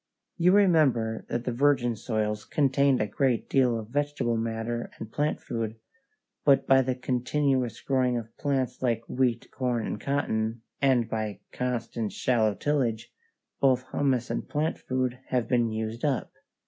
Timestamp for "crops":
8.35-8.81